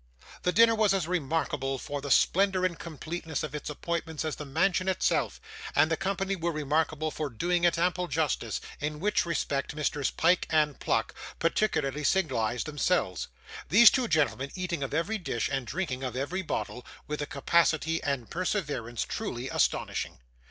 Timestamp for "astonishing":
19.49-20.17